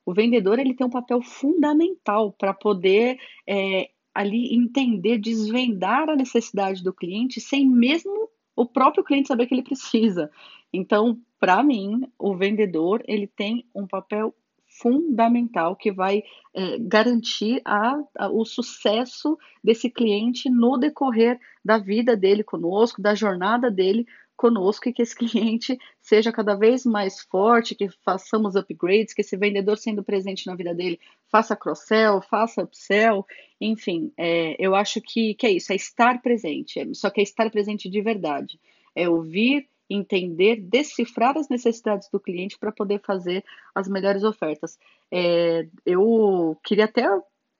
O 0.05 0.13
vendedor 0.13 0.59
ele 0.59 0.73
tem 0.73 0.87
um 0.87 0.89
papel 0.89 1.21
fundamental 1.21 2.31
para 2.31 2.53
poder 2.53 3.19
é, 3.47 3.89
ali 4.13 4.55
entender, 4.55 5.17
desvendar 5.17 6.09
a 6.09 6.15
necessidade 6.15 6.83
do 6.83 6.93
cliente 6.93 7.39
sem 7.39 7.67
mesmo 7.67 8.29
o 8.55 8.65
próprio 8.65 9.03
cliente 9.03 9.27
saber 9.27 9.45
que 9.45 9.53
ele 9.53 9.63
precisa. 9.63 10.29
Então, 10.73 11.19
para 11.39 11.63
mim, 11.63 12.01
o 12.17 12.35
vendedor 12.35 13.01
ele 13.07 13.27
tem 13.27 13.65
um 13.73 13.87
papel 13.87 14.33
fundamental 14.79 15.75
que 15.75 15.91
vai 15.91 16.23
é, 16.53 16.77
garantir 16.79 17.61
a, 17.65 17.99
a, 18.17 18.29
o 18.29 18.45
sucesso 18.45 19.37
desse 19.63 19.89
cliente 19.89 20.49
no 20.49 20.77
decorrer 20.77 21.39
da 21.63 21.77
vida 21.77 22.15
dele 22.15 22.43
conosco, 22.43 23.01
da 23.01 23.13
jornada 23.13 23.69
dele 23.69 24.07
conosco 24.39 24.87
e 24.87 24.93
que 24.93 25.01
esse 25.01 25.13
cliente 25.17 25.77
seja 26.01 26.31
cada 26.31 26.55
vez 26.55 26.85
mais 26.85 27.19
forte, 27.19 27.75
que 27.75 27.89
façamos 28.05 28.55
upgrades, 28.55 29.13
que 29.13 29.21
esse 29.21 29.35
vendedor 29.35 29.77
sendo 29.77 30.01
presente 30.01 30.47
na 30.47 30.55
vida 30.55 30.73
dele 30.73 30.97
faça 31.27 31.57
cross-sell, 31.57 32.21
faça 32.21 32.63
upsell, 32.63 33.25
enfim, 33.59 34.13
é, 34.17 34.55
eu 34.57 34.73
acho 34.75 35.01
que, 35.01 35.33
que 35.35 35.45
é 35.45 35.51
isso, 35.51 35.73
é 35.73 35.75
estar 35.75 36.21
presente, 36.21 36.79
só 36.95 37.09
que 37.09 37.19
é 37.19 37.23
estar 37.23 37.51
presente 37.51 37.89
de 37.89 38.01
verdade, 38.01 38.57
é 38.95 39.09
ouvir 39.09 39.67
entender, 39.89 40.57
decifrar 40.57 41.37
as 41.37 41.49
necessidades 41.49 42.09
do 42.11 42.19
cliente 42.19 42.57
para 42.57 42.71
poder 42.71 43.01
fazer 43.03 43.43
as 43.73 43.87
melhores 43.87 44.23
ofertas. 44.23 44.77
É, 45.11 45.67
eu 45.85 46.57
queria 46.63 46.85
até 46.85 47.07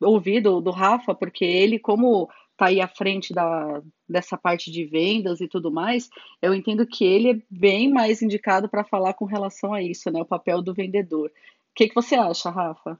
ouvir 0.01 0.41
do, 0.41 0.61
do 0.61 0.71
Rafa, 0.71 1.15
porque 1.15 1.43
ele, 1.43 1.79
como 1.79 2.29
está 2.51 2.67
aí 2.67 2.81
à 2.81 2.87
frente 2.87 3.33
da, 3.33 3.81
dessa 4.07 4.37
parte 4.37 4.69
de 4.69 4.85
vendas 4.85 5.39
e 5.39 5.47
tudo 5.47 5.71
mais, 5.71 6.09
eu 6.41 6.53
entendo 6.53 6.85
que 6.85 7.05
ele 7.05 7.31
é 7.31 7.41
bem 7.49 7.89
mais 7.89 8.21
indicado 8.21 8.67
para 8.67 8.83
falar 8.83 9.13
com 9.13 9.25
relação 9.25 9.73
a 9.73 9.81
isso, 9.81 10.11
né? 10.11 10.21
O 10.21 10.25
papel 10.25 10.61
do 10.61 10.73
vendedor. 10.73 11.29
O 11.29 11.31
que, 11.73 11.87
que 11.87 11.95
você 11.95 12.15
acha, 12.15 12.49
Rafa? 12.49 12.99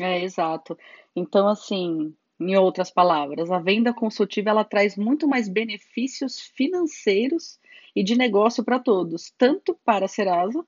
É, 0.00 0.22
exato. 0.22 0.78
Então, 1.14 1.48
assim, 1.48 2.14
em 2.40 2.56
outras 2.56 2.90
palavras, 2.90 3.50
a 3.50 3.58
venda 3.58 3.92
consultiva 3.92 4.50
ela 4.50 4.64
traz 4.64 4.96
muito 4.96 5.26
mais 5.26 5.48
benefícios 5.48 6.40
financeiros 6.40 7.58
e 7.94 8.02
de 8.04 8.16
negócio 8.16 8.62
para 8.64 8.78
todos, 8.78 9.32
tanto 9.36 9.76
para 9.84 10.04
a 10.04 10.08
Serasa 10.08 10.64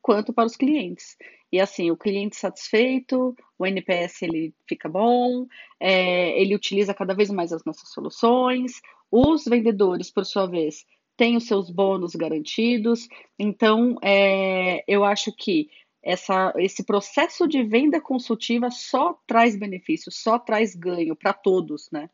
quanto 0.00 0.32
para 0.32 0.46
os 0.46 0.56
clientes. 0.56 1.16
E 1.50 1.60
assim, 1.60 1.90
o 1.90 1.96
cliente 1.96 2.36
satisfeito, 2.36 3.34
o 3.58 3.66
NPS 3.66 4.22
ele 4.22 4.54
fica 4.68 4.88
bom, 4.88 5.46
é, 5.80 6.40
ele 6.40 6.54
utiliza 6.54 6.94
cada 6.94 7.14
vez 7.14 7.30
mais 7.30 7.52
as 7.52 7.64
nossas 7.64 7.90
soluções, 7.90 8.80
os 9.10 9.44
vendedores, 9.44 10.10
por 10.10 10.24
sua 10.24 10.46
vez, 10.46 10.84
têm 11.16 11.36
os 11.36 11.46
seus 11.46 11.70
bônus 11.70 12.14
garantidos. 12.14 13.08
Então, 13.38 13.96
é, 14.02 14.84
eu 14.86 15.04
acho 15.04 15.32
que 15.34 15.68
essa, 16.02 16.52
esse 16.56 16.84
processo 16.84 17.46
de 17.46 17.62
venda 17.62 18.00
consultiva 18.00 18.70
só 18.70 19.18
traz 19.26 19.56
benefício, 19.56 20.10
só 20.12 20.38
traz 20.38 20.74
ganho 20.74 21.16
para 21.16 21.32
todos, 21.32 21.88
né? 21.90 22.08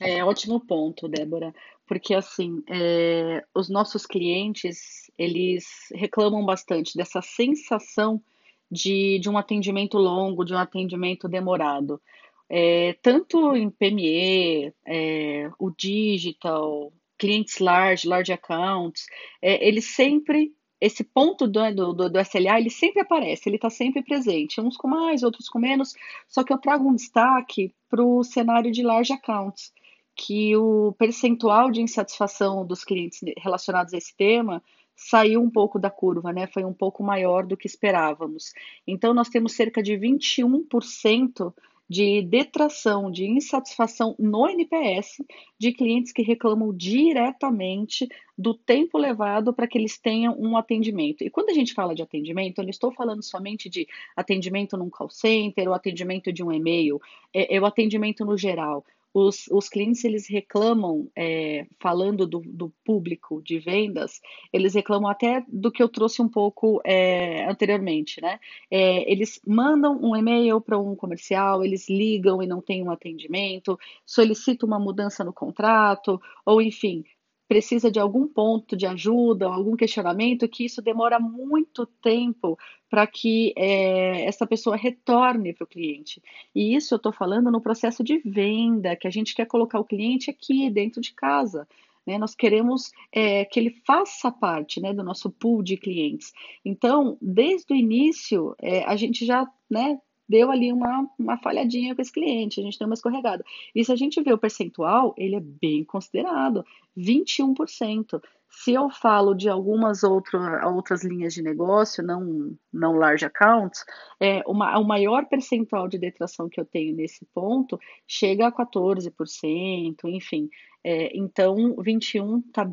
É 0.00 0.24
ótimo 0.24 0.60
ponto, 0.60 1.08
Débora, 1.08 1.52
porque 1.86 2.14
assim, 2.14 2.62
é, 2.68 3.44
os 3.54 3.68
nossos 3.68 4.06
clientes, 4.06 5.10
eles 5.18 5.66
reclamam 5.92 6.44
bastante 6.44 6.96
dessa 6.96 7.20
sensação 7.20 8.22
de, 8.70 9.18
de 9.18 9.28
um 9.28 9.36
atendimento 9.36 9.98
longo, 9.98 10.44
de 10.44 10.54
um 10.54 10.58
atendimento 10.58 11.28
demorado. 11.28 12.00
É, 12.48 12.94
tanto 13.02 13.56
em 13.56 13.68
PME, 13.70 14.72
é, 14.86 15.50
o 15.58 15.70
digital, 15.70 16.92
clientes 17.18 17.58
large, 17.58 18.06
large 18.08 18.32
accounts, 18.32 19.06
é, 19.42 19.66
eles 19.66 19.86
sempre, 19.86 20.54
esse 20.80 21.02
ponto 21.02 21.46
do, 21.48 21.92
do, 21.92 22.08
do 22.08 22.20
SLA, 22.20 22.60
ele 22.60 22.70
sempre 22.70 23.00
aparece, 23.02 23.48
ele 23.48 23.56
está 23.56 23.68
sempre 23.68 24.02
presente, 24.02 24.60
uns 24.60 24.76
com 24.76 24.86
mais, 24.86 25.22
outros 25.24 25.48
com 25.48 25.58
menos, 25.58 25.94
só 26.28 26.44
que 26.44 26.52
eu 26.52 26.58
trago 26.58 26.88
um 26.88 26.94
destaque 26.94 27.74
para 27.90 28.02
o 28.02 28.22
cenário 28.22 28.70
de 28.70 28.82
large 28.82 29.12
accounts 29.12 29.72
que 30.18 30.56
o 30.56 30.92
percentual 30.98 31.70
de 31.70 31.80
insatisfação 31.80 32.66
dos 32.66 32.82
clientes 32.82 33.20
relacionados 33.38 33.94
a 33.94 33.98
esse 33.98 34.14
tema 34.16 34.60
saiu 34.96 35.40
um 35.40 35.48
pouco 35.48 35.78
da 35.78 35.88
curva, 35.88 36.32
né? 36.32 36.48
Foi 36.48 36.64
um 36.64 36.74
pouco 36.74 37.04
maior 37.04 37.46
do 37.46 37.56
que 37.56 37.68
esperávamos. 37.68 38.52
Então, 38.84 39.14
nós 39.14 39.28
temos 39.28 39.52
cerca 39.52 39.80
de 39.80 39.92
21% 39.92 41.54
de 41.88 42.20
detração, 42.20 43.10
de 43.10 43.26
insatisfação 43.26 44.16
no 44.18 44.46
NPS 44.48 45.22
de 45.56 45.72
clientes 45.72 46.12
que 46.12 46.20
reclamam 46.20 46.76
diretamente 46.76 48.06
do 48.36 48.52
tempo 48.52 48.98
levado 48.98 49.54
para 49.54 49.68
que 49.68 49.78
eles 49.78 49.98
tenham 49.98 50.36
um 50.38 50.56
atendimento. 50.56 51.22
E 51.22 51.30
quando 51.30 51.50
a 51.50 51.54
gente 51.54 51.72
fala 51.72 51.94
de 51.94 52.02
atendimento, 52.02 52.58
eu 52.58 52.64
não 52.64 52.70
estou 52.70 52.92
falando 52.92 53.22
somente 53.22 53.70
de 53.70 53.86
atendimento 54.16 54.76
num 54.76 54.90
call 54.90 55.08
center 55.08 55.68
ou 55.68 55.74
atendimento 55.74 56.32
de 56.32 56.42
um 56.42 56.52
e-mail, 56.52 57.00
é, 57.32 57.56
é 57.56 57.60
o 57.60 57.64
atendimento 57.64 58.24
no 58.24 58.36
geral 58.36 58.84
os, 59.12 59.46
os 59.50 59.68
clientes 59.68 60.04
eles 60.04 60.28
reclamam, 60.28 61.10
é, 61.16 61.66
falando 61.80 62.26
do, 62.26 62.40
do, 62.40 62.72
público 62.84 63.42
de 63.42 63.58
vendas, 63.58 64.20
eles 64.52 64.74
reclamam 64.74 65.10
até 65.10 65.44
do 65.48 65.70
que 65.70 65.82
eu 65.82 65.88
trouxe 65.88 66.22
um 66.22 66.28
pouco 66.28 66.80
é, 66.84 67.48
anteriormente, 67.48 68.20
né? 68.20 68.38
É, 68.70 69.10
eles 69.10 69.40
mandam 69.46 69.98
um 70.00 70.14
e-mail 70.14 70.60
para 70.60 70.78
um 70.78 70.94
comercial, 70.94 71.64
eles 71.64 71.88
ligam 71.88 72.42
e 72.42 72.46
não 72.46 72.60
tem 72.60 72.82
um 72.82 72.90
atendimento, 72.90 73.78
solicitam 74.04 74.66
uma 74.66 74.78
mudança 74.78 75.24
no 75.24 75.32
contrato, 75.32 76.20
ou 76.44 76.60
enfim, 76.62 77.04
precisa 77.48 77.90
de 77.90 77.98
algum 77.98 78.28
ponto 78.28 78.76
de 78.76 78.86
ajuda, 78.86 79.46
algum 79.46 79.74
questionamento, 79.74 80.46
que 80.46 80.66
isso 80.66 80.82
demora 80.82 81.18
muito 81.18 81.86
tempo 81.86 82.58
para 82.90 83.06
que 83.06 83.54
é, 83.56 84.26
essa 84.26 84.46
pessoa 84.46 84.76
retorne 84.76 85.54
para 85.54 85.64
o 85.64 85.66
cliente. 85.66 86.22
E 86.54 86.76
isso 86.76 86.94
eu 86.94 86.96
estou 86.96 87.12
falando 87.12 87.50
no 87.50 87.60
processo 87.60 88.04
de 88.04 88.18
venda, 88.18 88.94
que 88.94 89.08
a 89.08 89.10
gente 89.10 89.34
quer 89.34 89.46
colocar 89.46 89.80
o 89.80 89.84
cliente 89.84 90.30
aqui 90.30 90.68
dentro 90.68 91.00
de 91.00 91.12
casa. 91.14 91.66
Né? 92.06 92.18
Nós 92.18 92.34
queremos 92.34 92.92
é, 93.10 93.46
que 93.46 93.58
ele 93.58 93.70
faça 93.86 94.30
parte 94.30 94.80
né, 94.80 94.92
do 94.92 95.02
nosso 95.02 95.30
pool 95.30 95.62
de 95.62 95.76
clientes. 95.78 96.32
Então, 96.62 97.16
desde 97.20 97.72
o 97.72 97.76
início, 97.76 98.54
é, 98.60 98.84
a 98.84 98.94
gente 98.94 99.24
já 99.24 99.46
né, 99.70 99.98
deu 100.28 100.50
ali 100.50 100.72
uma, 100.72 101.08
uma 101.18 101.38
falhadinha 101.38 101.94
com 101.94 102.02
esse 102.02 102.12
cliente, 102.12 102.60
a 102.60 102.62
gente 102.62 102.78
deu 102.78 102.86
uma 102.86 102.94
escorregada. 102.94 103.44
E 103.74 103.84
se 103.84 103.90
a 103.92 103.96
gente 103.96 104.20
vê 104.20 104.32
o 104.32 104.38
percentual, 104.38 105.14
ele 105.16 105.36
é 105.36 105.40
bem 105.40 105.84
considerado, 105.84 106.64
21%. 106.96 108.20
Se 108.50 108.72
eu 108.72 108.90
falo 108.90 109.34
de 109.34 109.48
algumas 109.48 110.02
outra, 110.02 110.66
outras 110.68 111.04
linhas 111.04 111.34
de 111.34 111.42
negócio, 111.42 112.02
não, 112.02 112.56
não 112.72 112.96
large 112.96 113.24
accounts, 113.24 113.84
é, 114.20 114.42
uma, 114.46 114.78
o 114.78 114.84
maior 114.84 115.26
percentual 115.26 115.86
de 115.86 115.98
detração 115.98 116.48
que 116.48 116.60
eu 116.60 116.64
tenho 116.64 116.94
nesse 116.94 117.26
ponto 117.26 117.78
chega 118.06 118.46
a 118.46 118.52
14%, 118.52 119.96
enfim. 120.04 120.48
É, 120.82 121.16
então, 121.16 121.74
21% 121.76 122.44
está 122.46 122.70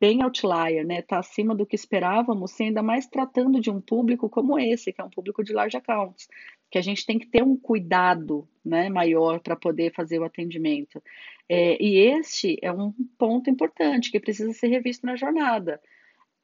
bem 0.00 0.22
outlier, 0.22 0.84
né? 0.86 0.98
Está 0.98 1.18
acima 1.18 1.54
do 1.54 1.66
que 1.66 1.74
esperávamos, 1.74 2.60
ainda 2.60 2.82
mais 2.82 3.06
tratando 3.06 3.60
de 3.60 3.70
um 3.70 3.80
público 3.80 4.28
como 4.28 4.58
esse, 4.58 4.92
que 4.92 5.00
é 5.00 5.04
um 5.04 5.10
público 5.10 5.42
de 5.42 5.52
large 5.52 5.76
accounts 5.76 6.28
que 6.70 6.78
a 6.78 6.82
gente 6.82 7.06
tem 7.06 7.18
que 7.18 7.26
ter 7.26 7.42
um 7.42 7.56
cuidado 7.56 8.48
né, 8.64 8.88
maior 8.88 9.40
para 9.40 9.56
poder 9.56 9.92
fazer 9.94 10.18
o 10.18 10.24
atendimento. 10.24 11.02
É, 11.48 11.82
e 11.82 11.98
este 11.98 12.58
é 12.62 12.72
um 12.72 12.92
ponto 13.18 13.50
importante 13.50 14.10
que 14.10 14.18
precisa 14.18 14.52
ser 14.52 14.68
revisto 14.68 15.06
na 15.06 15.16
jornada. 15.16 15.80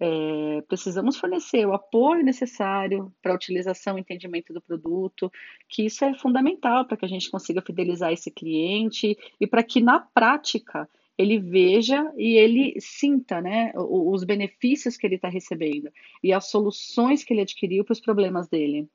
É, 0.03 0.63
precisamos 0.67 1.19
fornecer 1.19 1.67
o 1.67 1.75
apoio 1.75 2.25
necessário 2.25 3.13
para 3.21 3.33
a 3.33 3.35
utilização 3.35 3.99
e 3.99 4.01
entendimento 4.01 4.51
do 4.53 4.61
produto, 4.61 5.31
que 5.69 5.85
isso 5.85 6.05
é 6.05 6.15
fundamental 6.15 6.87
para 6.87 6.97
que 6.97 7.05
a 7.05 7.09
gente 7.09 7.31
consiga 7.31 7.61
fidelizar 7.61 8.11
esse 8.11 8.31
cliente 8.31 9.17
e 9.39 9.47
para 9.47 9.63
que 9.63 9.81
na 9.81 10.01
prática 10.01 10.89
ele 11.19 11.39
veja 11.39 12.11
e 12.17 12.39
ele 12.39 12.81
sinta 12.81 13.43
né, 13.43 13.73
os 13.77 14.25
benefícios 14.25 14.97
que 14.97 15.07
ele 15.07 15.17
está 15.17 15.29
recebendo 15.29 15.91
e 16.23 16.33
as 16.33 16.51
soluções 16.51 17.23
que 17.23 17.35
ele 17.35 17.43
adquiriu 17.43 17.85
para 17.85 17.93
os 17.93 18.01
problemas 18.01 18.49
dele. 18.49 18.89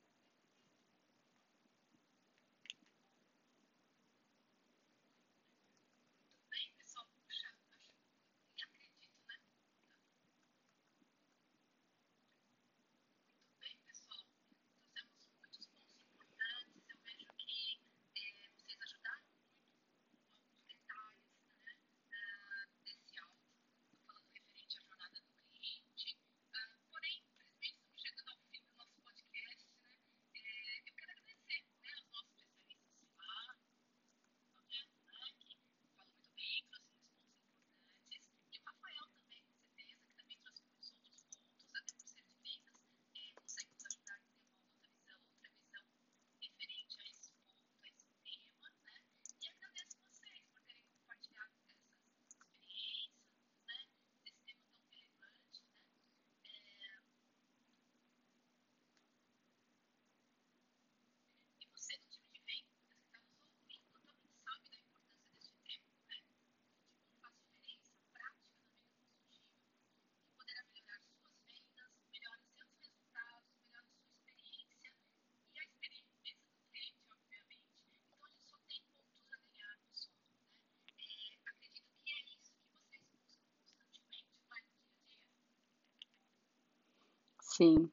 Sim. 87.56 87.92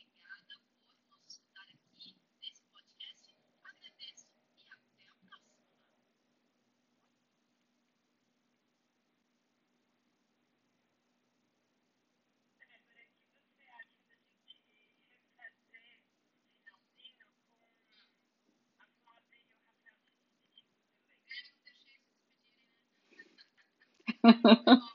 obrigada 0.06 0.56
por 0.74 1.18
nos 1.20 1.40
ajudar 1.40 1.64
aqui 1.64 2.16
nesse 2.42 2.64
podcast. 2.72 3.36
Agradeço 3.64 4.28
e 4.28 4.66
Ha 24.24 24.32
ha 24.44 24.56
ha. 24.66 24.95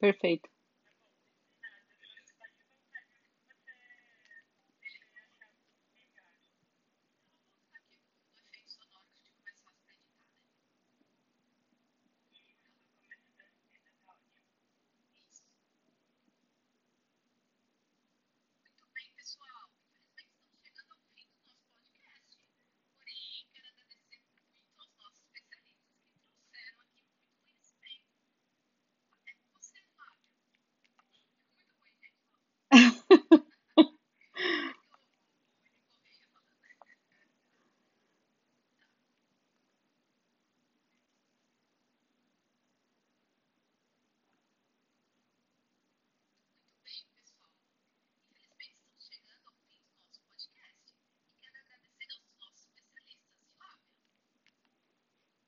Perfeito. 0.00 0.50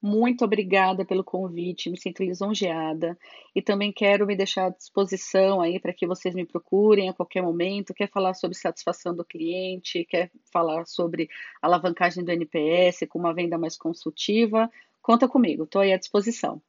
Muito 0.02 0.44
obrigada 0.44 1.04
pelo 1.04 1.22
convite, 1.22 1.88
me 1.88 1.96
sinto 1.96 2.24
lisonjeada 2.24 3.16
e 3.54 3.62
também 3.62 3.92
quero 3.92 4.26
me 4.26 4.34
deixar 4.34 4.66
à 4.66 4.70
disposição 4.70 5.60
aí 5.60 5.78
para 5.78 5.92
que 5.92 6.08
vocês 6.08 6.34
me 6.34 6.44
procurem 6.44 7.08
a 7.08 7.14
qualquer 7.14 7.40
momento. 7.40 7.94
Quer 7.94 8.10
falar 8.10 8.34
sobre 8.34 8.56
satisfação 8.58 9.14
do 9.14 9.24
cliente, 9.24 10.04
quer 10.06 10.32
falar 10.52 10.86
sobre 10.86 11.28
alavancagem 11.62 12.24
do 12.24 12.32
NPS 12.32 13.06
com 13.08 13.20
uma 13.20 13.32
venda 13.32 13.56
mais 13.56 13.76
consultiva? 13.76 14.68
Conta 15.00 15.28
comigo, 15.28 15.62
estou 15.64 15.80
aí 15.80 15.92
à 15.92 15.98
disposição. 15.98 16.60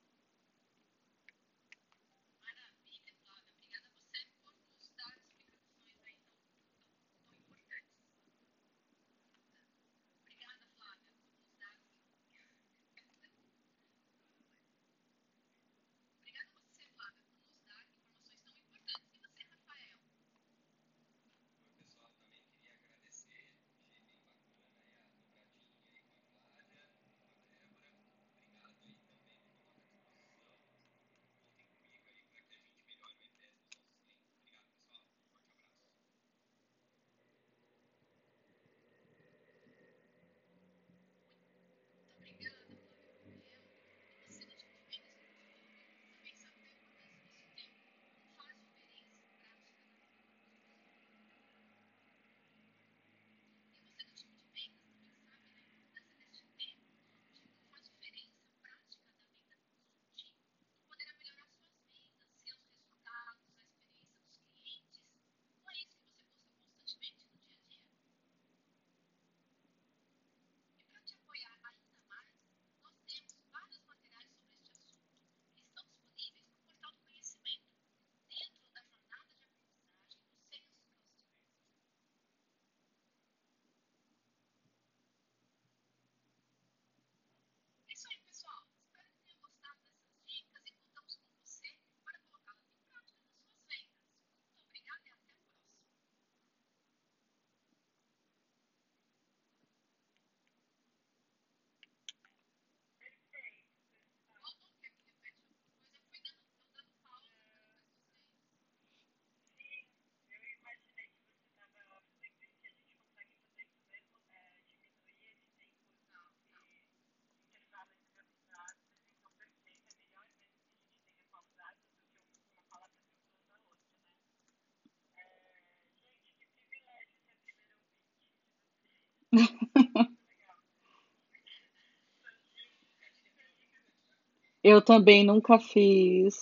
Eu 134.64 134.82
também 134.82 135.26
nunca 135.26 135.60
fiz. 135.60 136.36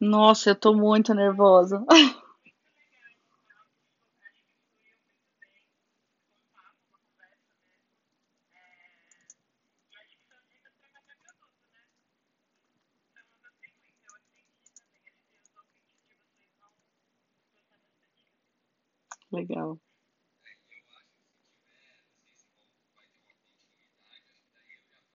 Nossa, 0.00 0.50
eu 0.50 0.56
tô 0.56 0.74
muito 0.74 1.14
nervosa. 1.14 1.84